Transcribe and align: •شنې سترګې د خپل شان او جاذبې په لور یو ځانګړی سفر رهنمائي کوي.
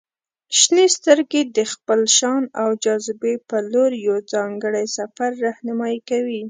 •شنې 0.59 0.85
سترګې 0.97 1.41
د 1.55 1.57
خپل 1.73 2.01
شان 2.17 2.43
او 2.61 2.69
جاذبې 2.83 3.33
په 3.49 3.57
لور 3.71 3.91
یو 4.05 4.15
ځانګړی 4.33 4.85
سفر 4.97 5.29
رهنمائي 5.45 5.99
کوي. 6.09 6.39